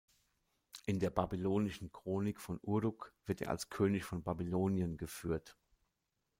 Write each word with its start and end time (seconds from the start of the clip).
In 0.87 0.99
der 0.99 1.11
babylonischen 1.11 1.91
Chronik 1.91 2.41
von 2.41 2.59
Uruk 2.63 3.13
wird 3.27 3.41
er 3.41 3.51
als 3.51 3.69
„König 3.69 4.03
von 4.03 4.23
Babylonien“ 4.23 4.97
geführt. 4.97 5.55